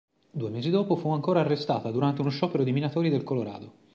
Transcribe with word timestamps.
Due 0.31 0.49
mesi 0.49 0.71
dopo 0.71 0.95
fu 0.95 1.09
ancora 1.11 1.41
arrestata 1.41 1.91
durante 1.91 2.21
uno 2.21 2.31
sciopero 2.31 2.63
di 2.63 2.71
minatori 2.71 3.11
del 3.11 3.21
Colorado. 3.23 3.71